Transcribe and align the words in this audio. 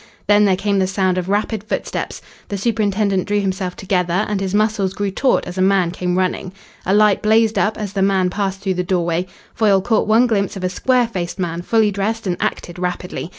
Then 0.25 0.45
there 0.45 0.55
came 0.55 0.79
the 0.79 0.87
sound 0.87 1.19
of 1.19 1.29
rapid 1.29 1.63
footsteps. 1.63 2.23
The 2.47 2.57
superintendent 2.57 3.27
drew 3.27 3.39
himself 3.39 3.75
together, 3.75 4.25
and 4.27 4.41
his 4.41 4.55
muscles 4.55 4.93
grew 4.95 5.11
taut 5.11 5.45
as 5.45 5.59
a 5.59 5.61
man 5.61 5.91
came 5.91 6.17
running. 6.17 6.53
A 6.87 6.93
light 6.95 7.21
blazed 7.21 7.59
up 7.59 7.77
as 7.77 7.93
the 7.93 8.01
man 8.01 8.31
passed 8.31 8.61
through 8.61 8.73
the 8.73 8.83
doorway. 8.83 9.27
Foyle 9.53 9.79
caught 9.79 10.07
one 10.07 10.25
glimpse 10.25 10.57
of 10.57 10.63
a 10.63 10.69
square 10.69 11.05
faced 11.07 11.37
man 11.37 11.61
fully 11.61 11.91
dressed 11.91 12.25
and 12.25 12.35
acted 12.39 12.79
rapidly. 12.79 13.29